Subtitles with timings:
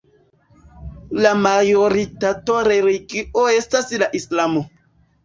[1.25, 4.65] La majoritata religio estas la islamo.